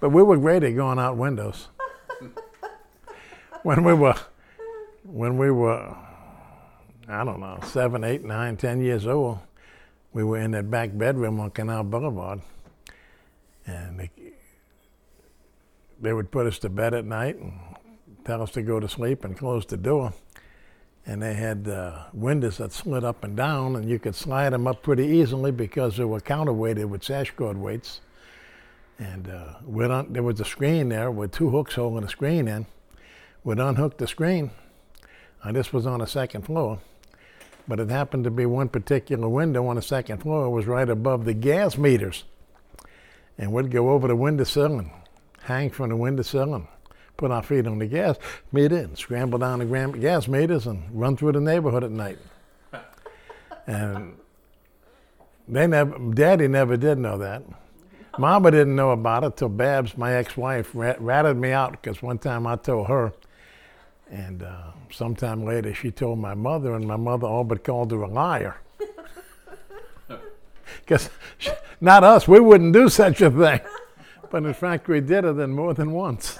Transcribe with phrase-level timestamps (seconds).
[0.00, 1.68] But we were great at going out windows.
[3.62, 4.14] when we were,
[5.04, 5.96] when we were,
[7.08, 9.38] I don't know, seven, eight, nine, ten years old,
[10.12, 12.40] we were in that back bedroom on Canal Boulevard,
[13.66, 14.10] and they,
[16.00, 17.52] they would put us to bed at night and
[18.24, 20.12] tell us to go to sleep and close the door.
[21.06, 24.66] And they had uh, windows that slid up and down, and you could slide them
[24.66, 28.00] up pretty easily because they were counterweighted with sash cord weights.
[28.98, 32.48] And uh, we'd un- there was a screen there with two hooks holding the screen
[32.48, 32.66] in.
[33.44, 34.50] We'd unhook the screen,
[35.42, 36.80] and this was on the second floor.
[37.68, 40.88] But it happened to be one particular window on the second floor It was right
[40.88, 42.24] above the gas meters.
[43.36, 44.90] And we'd go over the windowsill and
[45.42, 46.66] hang from the windowsill and
[47.16, 48.16] put our feet on the gas
[48.52, 52.18] meter and scramble down the gram- gas meters and run through the neighborhood at night.
[53.66, 54.16] and
[55.46, 57.42] they never, Daddy never did know that.
[58.18, 62.18] Mama didn't know about it till Babs, my ex-wife, rat- ratted me out because one
[62.18, 63.12] time I told her,
[64.10, 68.02] and uh, sometime later she told my mother, and my mother all but called her
[68.02, 68.56] a liar.
[70.80, 71.10] Because
[71.82, 73.60] not us, we wouldn't do such a thing.
[74.30, 76.38] But in fact, we did it then more than once.